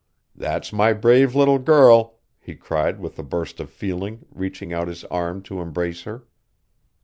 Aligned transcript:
"That's 0.35 0.73
my 0.73 0.93
brave 0.93 1.35
little 1.35 1.59
girl!" 1.59 2.17
he 2.39 2.55
cried 2.55 2.99
with 2.99 3.19
a 3.19 3.23
burst 3.23 3.59
of 3.59 3.69
feeling, 3.69 4.25
reaching 4.31 4.73
out 4.73 4.87
his 4.87 5.03
arm 5.11 5.43
to 5.43 5.61
embrace 5.61 6.01
her. 6.05 6.25